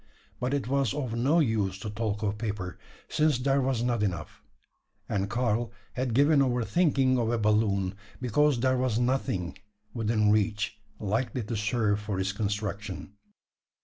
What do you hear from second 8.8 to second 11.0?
nothing within reach